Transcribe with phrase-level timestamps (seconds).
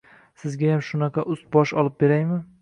[0.43, 2.41] Sizgayam shunaqa ust-bosh olib beraymi?